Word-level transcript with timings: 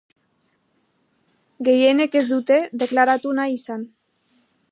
Gehienek 1.67 2.17
ez 2.23 2.25
dute 2.31 2.59
deklaratu 2.85 3.37
nahi 3.41 3.57
izan. 3.61 3.85